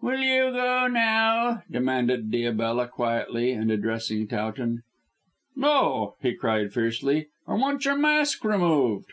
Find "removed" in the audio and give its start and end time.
8.44-9.12